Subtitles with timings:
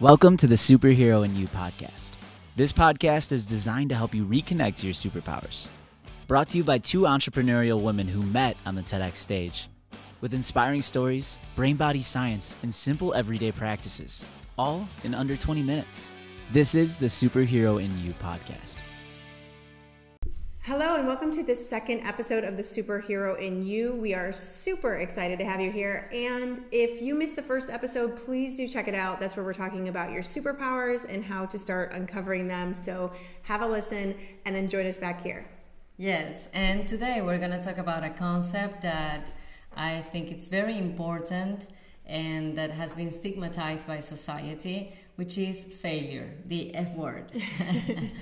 [0.00, 2.12] Welcome to the Superhero in You podcast.
[2.56, 5.68] This podcast is designed to help you reconnect to your superpowers.
[6.26, 9.68] Brought to you by two entrepreneurial women who met on the TEDx stage.
[10.22, 14.26] With inspiring stories, brain body science, and simple everyday practices,
[14.56, 16.10] all in under 20 minutes.
[16.50, 18.76] This is the Superhero in You podcast.
[20.70, 23.92] Hello, and welcome to the second episode of the Superhero in You.
[23.96, 26.08] We are super excited to have you here.
[26.14, 29.18] And if you missed the first episode, please do check it out.
[29.18, 32.72] That's where we're talking about your superpowers and how to start uncovering them.
[32.76, 33.10] So
[33.42, 34.14] have a listen
[34.46, 35.44] and then join us back here.
[35.96, 39.32] Yes, and today we're going to talk about a concept that
[39.74, 41.66] I think it's very important
[42.06, 47.32] and that has been stigmatized by society, which is failure, the F word.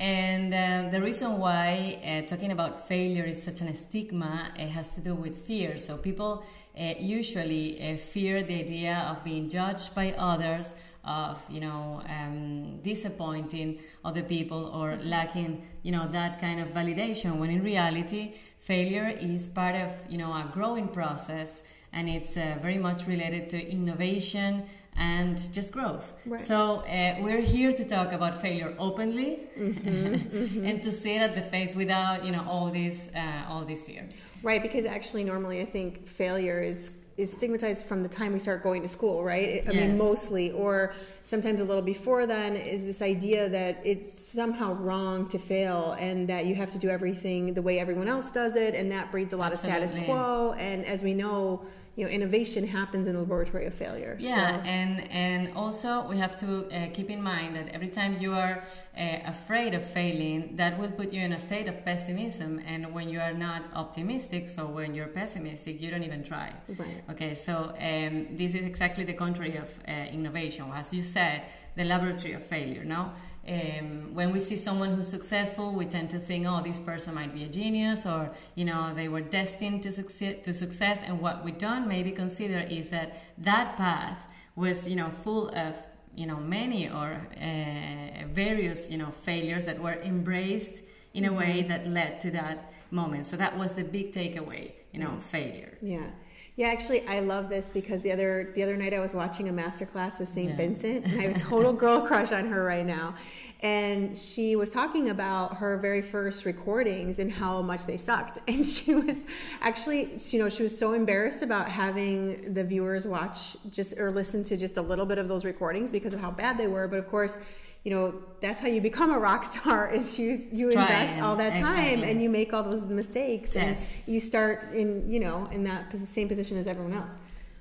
[0.00, 4.94] And uh, the reason why uh, talking about failure is such a stigma it has
[4.94, 5.76] to do with fear.
[5.76, 6.44] So people
[6.78, 10.74] uh, usually uh, fear the idea of being judged by others,
[11.04, 17.38] of you know um, disappointing other people or lacking you know that kind of validation.
[17.38, 21.62] When in reality, failure is part of you know a growing process,
[21.92, 24.68] and it's uh, very much related to innovation
[24.98, 26.12] and just growth.
[26.26, 26.40] Right.
[26.40, 29.88] So uh, we're here to talk about failure openly mm-hmm,
[30.38, 30.64] mm-hmm.
[30.66, 33.80] and to see it at the face without you know all this uh, all this
[33.82, 34.08] fear.
[34.42, 38.62] Right, because actually normally I think failure is is stigmatized from the time we start
[38.62, 39.68] going to school, right?
[39.68, 39.74] I yes.
[39.74, 45.26] mean, mostly, or sometimes a little before then, is this idea that it's somehow wrong
[45.28, 48.76] to fail and that you have to do everything the way everyone else does it,
[48.76, 49.82] and that breeds a lot Absolutely.
[49.82, 50.54] of status quo.
[50.58, 51.66] And as we know,
[51.98, 54.68] you know innovation happens in the laboratory of failure yeah so.
[54.68, 58.62] and and also we have to uh, keep in mind that every time you are
[58.96, 63.08] uh, afraid of failing that will put you in a state of pessimism and when
[63.08, 67.74] you are not optimistic so when you're pessimistic you don't even try right okay so
[67.80, 71.42] um, this is exactly the contrary of uh, innovation as you said
[71.76, 73.10] the laboratory of failure no
[73.48, 77.32] um, when we see someone who's successful, we tend to think, oh, this person might
[77.32, 81.00] be a genius, or you know, they were destined to succeed to success.
[81.02, 84.18] And what we don't maybe consider is that that path
[84.54, 85.76] was, you know, full of
[86.14, 90.74] you know many or uh, various you know failures that were embraced
[91.14, 91.68] in a way mm-hmm.
[91.68, 93.24] that led to that moment.
[93.24, 95.78] So that was the big takeaway, you know, failure.
[95.80, 96.10] Yeah.
[96.58, 99.52] Yeah, actually, I love this because the other the other night I was watching a
[99.52, 100.50] master class with St.
[100.50, 100.56] Yeah.
[100.56, 103.14] Vincent, and I have a total girl crush on her right now.
[103.60, 108.38] And she was talking about her very first recordings and how much they sucked.
[108.48, 109.24] And she was
[109.60, 114.42] actually, you know, she was so embarrassed about having the viewers watch just or listen
[114.42, 116.88] to just a little bit of those recordings because of how bad they were.
[116.88, 117.38] But of course,
[117.84, 121.36] you know that's how you become a rock star is you you Try invest all
[121.36, 122.10] that time exactly.
[122.10, 123.94] and you make all those mistakes yes.
[123.96, 127.10] and you start in you know in that same position as everyone else.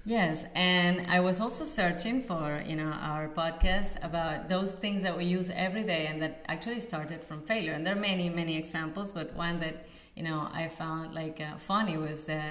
[0.05, 5.15] Yes and i was also searching for you know our podcast about those things that
[5.17, 7.73] we use every day and that actually started from failure.
[7.73, 9.85] And there are many many examples but one that
[10.15, 12.41] you know i found like uh, funny was the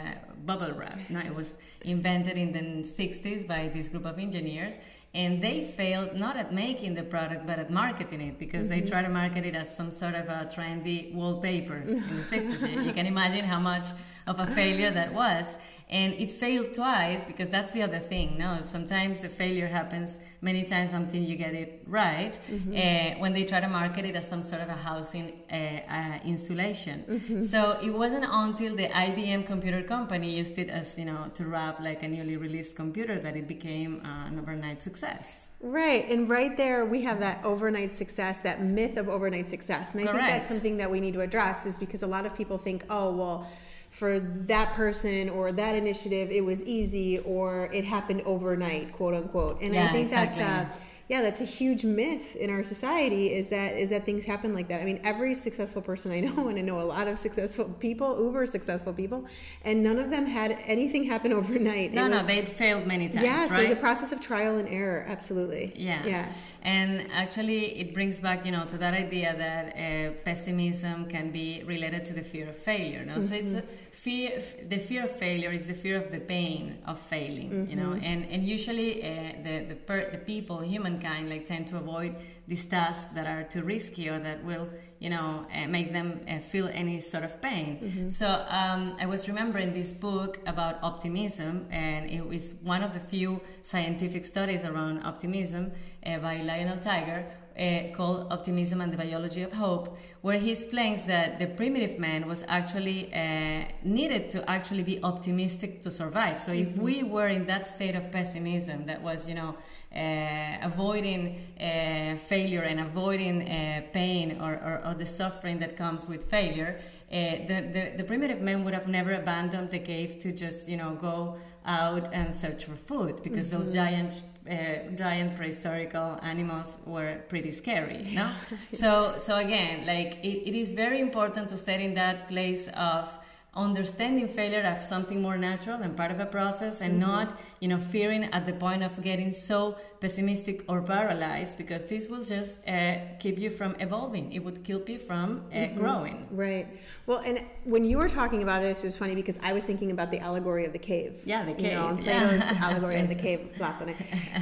[0.45, 0.99] bubble wrap.
[1.09, 4.75] Know, it was invented in the 60s by this group of engineers
[5.17, 8.81] and they failed not at making the product but at marketing it because mm-hmm.
[8.81, 12.85] they try to market it as some sort of a trendy wallpaper in the 60s.
[12.87, 13.87] you can imagine how much
[14.27, 15.57] of a failure that was
[15.89, 20.65] and it failed twice because that's the other thing no sometimes the failure happens many
[20.65, 22.73] times until you get it right mm-hmm.
[22.75, 26.19] uh, when they try to market it as some sort of a housing uh, uh,
[26.25, 27.43] insulation mm-hmm.
[27.45, 31.79] so it wasn't until the ibm computer company used it as you know to wrap
[31.81, 36.09] like a newly released computer that it became an overnight success Right.
[36.11, 39.95] And right there, we have that overnight success, that myth of overnight success.
[39.95, 40.19] And I Correct.
[40.19, 42.85] think that's something that we need to address is because a lot of people think,
[42.91, 43.51] oh, well,
[43.91, 49.61] for that person or that initiative it was easy or it happened overnight quote unquote
[49.61, 50.43] and yeah, i think exactly.
[50.43, 50.79] that's uh,
[51.09, 54.69] yeah that's a huge myth in our society is that is that things happen like
[54.69, 57.65] that i mean every successful person i know and i know a lot of successful
[57.81, 59.25] people uber successful people
[59.65, 63.23] and none of them had anything happen overnight no was, no they'd failed many times
[63.23, 63.59] yes right?
[63.59, 68.45] there's a process of trial and error absolutely yeah yeah and actually it brings back
[68.45, 72.57] you know to that idea that uh, pessimism can be related to the fear of
[72.57, 73.15] failure no?
[73.15, 73.23] Mm-hmm.
[73.23, 76.97] so it's mm-hmm fear the fear of failure is the fear of the pain of
[77.13, 77.71] failing mm-hmm.
[77.71, 78.11] you know mm-hmm.
[78.11, 82.15] and and usually uh, the the, per, the people humankind like tend to avoid
[82.47, 84.69] these tasks that are too risky or that will
[85.05, 88.09] you know uh, make them uh, feel any sort of pain mm-hmm.
[88.09, 88.29] so
[88.61, 93.41] um, i was remembering this book about optimism and it was one of the few
[93.63, 95.73] scientific studies around optimism
[96.07, 97.21] uh, by lionel tiger
[97.59, 102.27] uh, called Optimism and the Biology of Hope, where he explains that the primitive man
[102.27, 106.39] was actually uh, needed to actually be optimistic to survive.
[106.39, 109.57] So if we were in that state of pessimism, that was, you know,
[109.95, 116.07] uh, avoiding uh, failure and avoiding uh, pain or, or, or, the suffering that comes
[116.07, 116.79] with failure,
[117.11, 120.77] uh, the, the, the primitive man would have never abandoned the cave to just, you
[120.77, 123.63] know, go out and search for food because mm-hmm.
[123.63, 128.31] those giant uh, giant prehistorical animals were pretty scary no?
[128.73, 133.11] So so again like it, it is very important to stay in that place of
[133.57, 137.11] understanding failure as something more natural and part of a process and mm-hmm.
[137.11, 142.07] not you know fearing at the point of getting so pessimistic or paralyzed because this
[142.09, 144.31] will just uh, keep you from evolving.
[144.33, 145.81] It would keep you from uh, mm-hmm.
[145.81, 146.29] growing.
[146.31, 146.67] Right.
[147.07, 149.91] Well and when you were talking about this it was funny because i was thinking
[149.91, 151.23] about the allegory of the cave.
[151.25, 152.59] Yeah the cave you know, plato's yeah.
[152.63, 153.49] allegory of the cave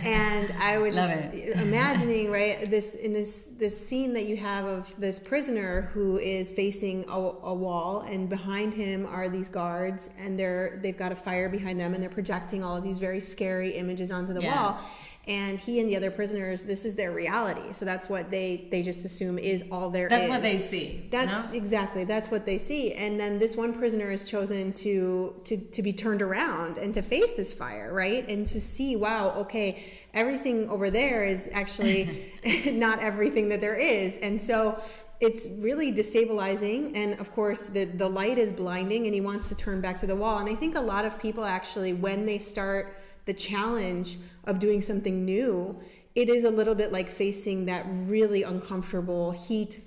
[0.02, 4.94] and i was just imagining right this in this this scene that you have of
[4.99, 8.75] this prisoner who is facing a, a wall and behind
[9.05, 12.62] him are these guards and they're they've got a fire behind them and they're projecting
[12.62, 14.62] all of these very scary images onto the yeah.
[14.62, 14.81] wall
[15.27, 18.83] and he and the other prisoners this is their reality so that's what they they
[18.83, 20.29] just assume is all there that's is.
[20.29, 21.55] what they see that's no?
[21.55, 25.83] exactly that's what they see and then this one prisoner is chosen to to to
[25.83, 30.69] be turned around and to face this fire right and to see wow okay everything
[30.69, 32.33] over there is actually
[32.73, 34.79] not everything that there is and so
[35.20, 39.55] it's really destabilizing and of course the the light is blinding and he wants to
[39.55, 42.38] turn back to the wall and i think a lot of people actually when they
[42.38, 45.78] start the challenge of doing something new
[46.14, 49.81] it is a little bit like facing that really uncomfortable heat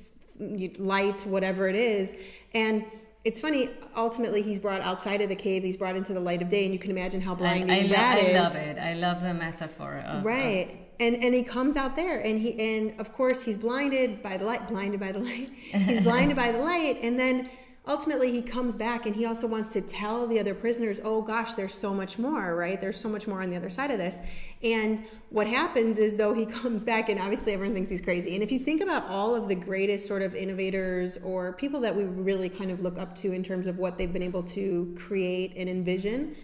[0.80, 2.16] light whatever it is
[2.54, 2.86] and
[3.28, 3.70] it's funny.
[3.98, 5.62] Ultimately, he's brought outside of the cave.
[5.62, 7.88] He's brought into the light of day, and you can imagine how blinding I, I
[7.88, 8.36] that lo- is.
[8.36, 8.78] I love it.
[8.78, 9.98] I love the metaphor.
[9.98, 10.70] Of, right.
[10.72, 14.38] Of and and he comes out there and he and of course he's blinded by
[14.38, 15.50] the light blinded by the light.
[15.72, 17.50] He's blinded by the light and then
[17.88, 21.56] ultimately he comes back and he also wants to tell the other prisoners oh gosh
[21.56, 22.82] there's so much more right?
[22.82, 24.16] There's so much more on the other side of this.
[24.64, 28.34] And what happens is though he comes back and obviously everyone thinks he's crazy.
[28.34, 31.96] And if you think about all of the greatest sort of innovators or people that
[31.96, 34.94] we really kind of look up to in terms of what they've been able to
[34.98, 36.36] create and envision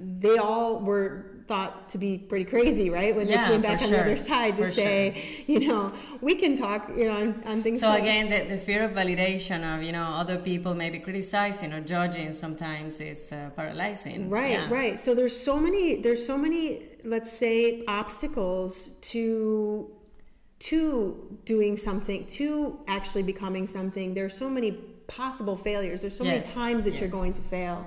[0.00, 3.14] they all were thought to be pretty crazy, right?
[3.14, 3.96] When yeah, they came back on sure.
[3.96, 5.52] the other side to for say, sure.
[5.52, 7.80] you know, we can talk, you know, on, on things.
[7.80, 11.72] So like again, the, the, fear of validation of you know other people maybe criticizing
[11.72, 14.30] or judging sometimes is uh, paralyzing.
[14.30, 14.70] Right, yeah.
[14.70, 14.98] right.
[14.98, 19.90] So there's so many, there's so many, let's say, obstacles to
[20.70, 24.14] to doing something, to actually becoming something.
[24.14, 24.72] There's so many
[25.08, 26.02] possible failures.
[26.02, 26.32] There's so yes.
[26.32, 27.00] many times that yes.
[27.00, 27.84] you're going to fail.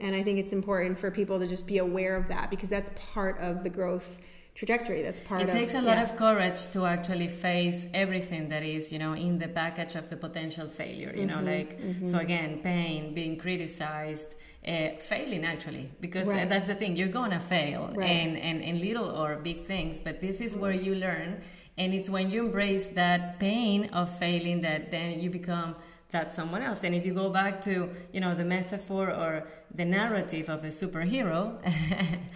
[0.00, 2.90] And I think it's important for people to just be aware of that because that's
[3.14, 4.18] part of the growth
[4.54, 5.02] trajectory.
[5.02, 6.02] That's part it of It It takes a lot yeah.
[6.02, 10.16] of courage to actually face everything that is, you know, in the package of the
[10.16, 11.12] potential failure.
[11.14, 12.06] You mm-hmm, know, like mm-hmm.
[12.06, 14.34] so again, pain, being criticized,
[14.66, 16.48] uh, failing actually, because right.
[16.48, 16.96] that's the thing.
[16.96, 18.08] You're gonna fail, right.
[18.08, 20.00] and, and in little or big things.
[20.00, 21.42] But this is where you learn,
[21.78, 25.76] and it's when you embrace that pain of failing that then you become
[26.10, 26.84] that someone else.
[26.84, 30.68] And if you go back to, you know, the metaphor or the narrative of a
[30.68, 31.58] superhero,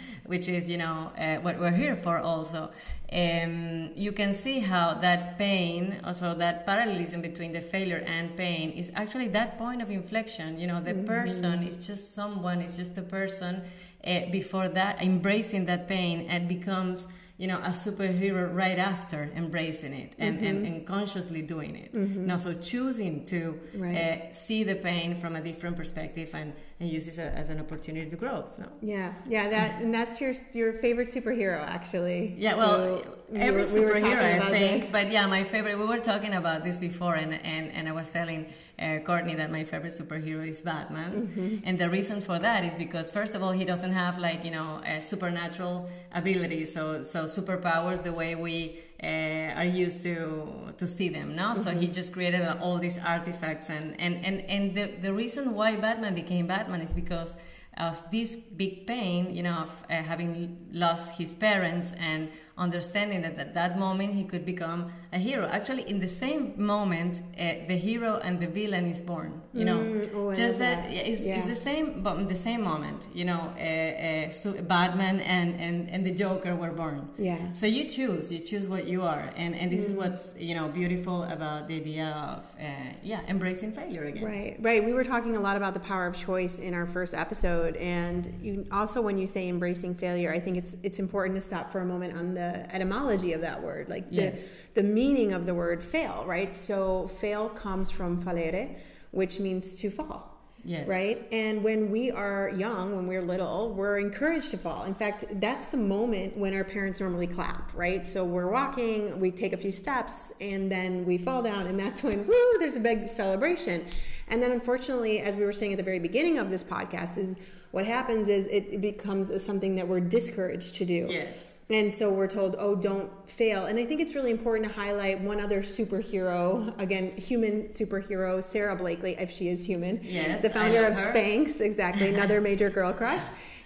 [0.27, 2.71] which is, you know, uh, what we're here for also,
[3.13, 8.71] um, you can see how that pain, also that parallelism between the failure and pain
[8.71, 10.59] is actually that point of inflection.
[10.59, 11.07] You know, the mm-hmm.
[11.07, 13.63] person is just someone, it's just a person
[14.07, 19.93] uh, before that, embracing that pain and becomes you know, a superhero right after embracing
[19.93, 20.47] it and, mm-hmm.
[20.47, 21.93] and, and, consciously doing it.
[21.93, 22.27] Mm-hmm.
[22.27, 23.97] Now, so choosing to right.
[23.97, 28.11] uh, see the pain from a different perspective and, and use this as an opportunity
[28.11, 28.45] to grow.
[28.53, 32.35] So yeah, yeah, that and that's your your favorite superhero actually.
[32.37, 34.91] Yeah, well, you, every we were, superhero we I think, this.
[34.91, 35.79] but yeah, my favorite.
[35.79, 39.53] We were talking about this before, and and, and I was telling uh, Courtney that
[39.53, 41.57] my favorite superhero is Batman, mm-hmm.
[41.65, 44.51] and the reason for that is because first of all he doesn't have like you
[44.51, 50.87] know a supernatural abilities, so so superpowers the way we uh, are used to to
[50.87, 51.37] see them.
[51.37, 51.63] No, mm-hmm.
[51.63, 51.93] so he mm-hmm.
[51.93, 56.47] just created all these artifacts, and and and and the the reason why Batman became
[56.47, 57.37] Batman is because
[57.77, 63.37] of this big pain, you know, of uh, having lost his parents and understanding that
[63.39, 65.49] at that moment he could become a hero.
[65.51, 69.41] Actually, in the same moment, uh, the hero and the villain is born.
[69.53, 70.93] You know, mm, oh, just that, that.
[70.93, 71.39] It's, yeah.
[71.39, 75.61] it's, the same, but in the same moment, you know, uh, uh, so Batman and,
[75.61, 77.09] and and the Joker were born.
[77.17, 77.53] Yeah.
[77.53, 79.89] So you choose, you choose what you are, and and this mm.
[79.89, 84.25] is what's you know beautiful about the idea of uh, yeah embracing failure again.
[84.25, 84.85] Right, right.
[84.85, 88.33] We were talking a lot about the power of choice in our first episode, and
[88.41, 91.81] you, also when you say embracing failure, I think it's it's important to stop for
[91.81, 94.67] a moment on the the etymology of that word, like the, Yes.
[94.75, 96.55] the meaning of the word fail, right?
[96.55, 98.77] So fail comes from fallere,
[99.11, 100.31] which means to fall.
[100.67, 100.89] Yes.
[100.89, 101.19] Right?
[101.31, 104.85] And when we are young, when we're little, we're encouraged to fall.
[104.85, 108.07] In fact, that's the moment when our parents normally clap, right?
[108.07, 112.03] So we're walking, we take a few steps, and then we fall down, and that's
[112.03, 113.85] when, woo, there's a big celebration.
[114.29, 117.37] And then, unfortunately, as we were saying at the very beginning of this podcast, is
[117.73, 121.09] what happens is it, it becomes something that we're discouraged to do.
[121.11, 121.54] Yes.
[121.71, 123.67] And so we're told, oh, don't fail.
[123.67, 128.77] And I think it's really important to highlight one other superhero, again, human superhero, Sara
[128.77, 130.01] Blakely, if she is human.
[130.03, 131.13] Yes, The founder of her.
[131.13, 133.23] Spanx, exactly, another major girl crush.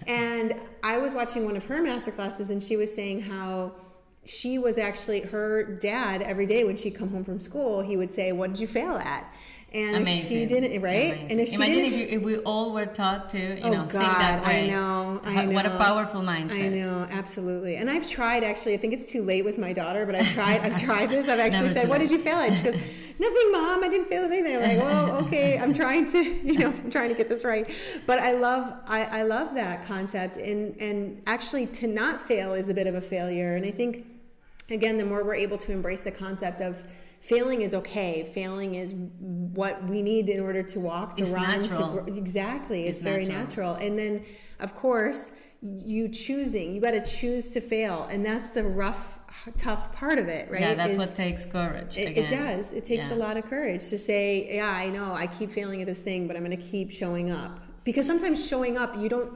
[0.07, 3.73] And I was watching one of her master classes, and she was saying how
[4.25, 8.13] she was actually her dad every day when she'd come home from school, he would
[8.13, 9.33] say, What did you fail at?
[9.71, 10.29] And if Amazing.
[10.29, 11.11] she didn't, right?
[11.11, 11.31] Amazing.
[11.31, 13.69] And if she Imagine didn't, if, you, if we all were taught to, you Oh
[13.69, 14.63] know, think that way.
[14.63, 15.51] I know, I know.
[15.53, 16.65] What a powerful mindset.
[16.65, 17.75] I know, absolutely.
[17.75, 18.73] And I've tried actually.
[18.73, 20.61] I think it's too late with my daughter, but I've tried.
[20.61, 21.29] I've tried this.
[21.29, 22.73] I've actually said, "What did you fail at?" She goes,
[23.19, 23.83] "Nothing, mom.
[23.83, 25.59] I didn't fail at anything." I'm like, "Well, okay.
[25.59, 27.69] I'm trying to, you know, I'm trying to get this right."
[28.07, 32.69] But I love, I, I love that concept, and and actually to not fail is
[32.69, 33.55] a bit of a failure.
[33.55, 34.07] And I think,
[34.71, 36.83] again, the more we're able to embrace the concept of
[37.19, 41.59] failing is okay failing is what we need in order to walk to It's run
[41.61, 41.95] natural.
[41.95, 43.73] to grow exactly it's, It's very natural.
[43.73, 44.25] natural and then
[44.59, 49.19] of course you choosing you got to choose to fail and that's the rough
[49.57, 51.97] tough part of it right Yeah, that's Is- what takes courage.
[51.97, 53.15] it, it does it takes Yeah.
[53.15, 56.27] a lot of courage to say yeah i know i keep failing at this thing
[56.27, 59.29] but i'm going to keep showing up because sometimes showing up you don't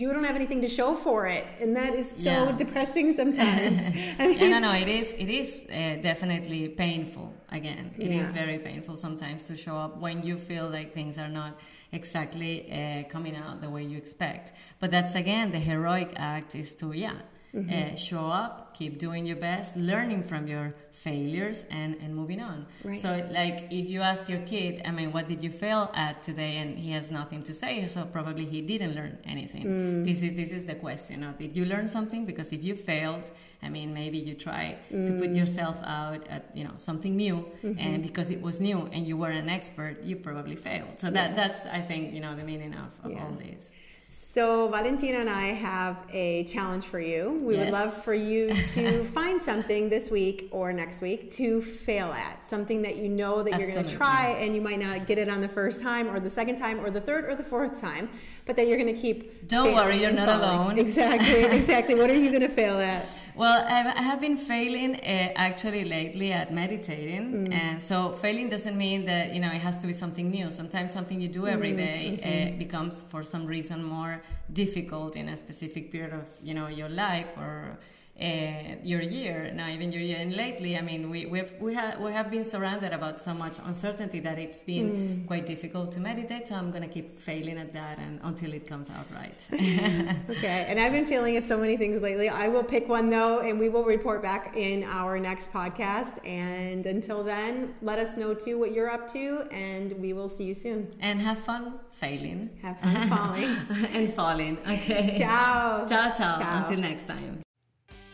[0.00, 2.56] you don't have anything to show for it and that is so Yeah.
[2.62, 3.76] depressing sometimes
[4.20, 5.06] I mean, yeah, no, no, it is.
[5.24, 5.74] It is uh,
[6.10, 7.26] definitely painful.
[7.60, 8.40] Again, it is Yeah.
[8.42, 11.52] very painful sometimes to show up when you feel like things are not
[12.00, 12.76] exactly uh,
[13.14, 14.46] coming out the way you expect.
[14.80, 17.18] But that's again the heroic act is to yeah.
[17.54, 17.94] Mm-hmm.
[17.94, 22.66] Uh, show up, keep doing your best, learning from your failures, and, and moving on.
[22.84, 22.96] Right.
[22.98, 26.58] So, like, if you ask your kid, I mean, what did you fail at today,
[26.58, 29.64] and he has nothing to say, so probably he didn't learn anything.
[29.64, 30.04] Mm.
[30.04, 31.24] This is this is the question.
[31.24, 32.26] Of, did you learn something?
[32.26, 33.30] Because if you failed,
[33.62, 38.02] I mean, maybe you try to put yourself out at you know something new, and
[38.02, 41.00] because it was new and you were an expert, you probably failed.
[41.00, 43.24] So that that's I think you know the meaning of, of Yeah.
[43.24, 43.70] all this.
[44.10, 47.42] So, Valentina and I have a challenge for you.
[47.42, 52.06] We would love for you to find something this week or next week to fail
[52.12, 52.42] at.
[52.42, 55.28] Something that you know that you're going to try and you might not get it
[55.28, 58.08] on the first time or the second time or the third or the fourth time,
[58.46, 59.46] but that you're going to keep.
[59.46, 60.42] Don't worry, you're not falling.
[60.42, 60.78] alone.
[60.78, 61.94] Exactly, exactly.
[61.94, 63.06] what are you going to fail at?
[63.38, 69.32] Well, I've, been failing uh, actually lately at meditating, and so failing doesn't mean that
[69.32, 70.50] you know it has to be something new.
[70.50, 75.36] Sometimes something you do every day uh, becomes, for some reason, more difficult in a
[75.36, 77.78] specific period of you know your life or
[78.20, 79.50] uh, your year.
[79.54, 80.18] Now, even your year.
[80.18, 83.58] And lately, I mean, we we've, we have we have been surrounded about so much
[83.66, 86.48] uncertainty that it's been quite difficult to meditate.
[86.48, 89.40] So I'm gonna keep failing at that, and until it comes out right.
[90.30, 92.28] Okay, and I've been feeling at so many things lately.
[92.28, 96.14] I will pick one though, and we will report back in our next podcast.
[96.26, 100.44] And until then, let us know too what you're up to, and we will see
[100.44, 100.88] you soon.
[101.00, 102.50] and have fun failing.
[102.62, 103.56] Have fun falling.
[103.96, 104.58] and falling.
[104.68, 105.10] Okay.
[105.18, 105.86] Ciao.
[105.86, 106.36] Ciao, ciao.
[106.36, 106.64] Ciao.
[106.64, 107.47] Until next time.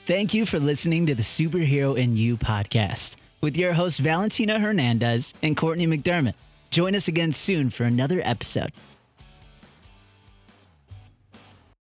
[0.07, 5.33] Thank you for listening to the Superhero in You podcast with your hosts Valentina Hernandez
[5.43, 6.35] and Courtney McDermott.
[6.71, 8.73] Join us again soon for another episode.